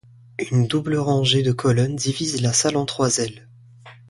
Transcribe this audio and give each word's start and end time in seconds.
Une 0.51 0.65
double 0.65 0.97
rangée 0.97 1.43
de 1.43 1.51
colonnes 1.51 1.95
divisent 1.95 2.41
la 2.41 2.53
salle 2.53 2.75
en 2.77 2.87
trois 2.87 3.19
ailes. 3.19 3.47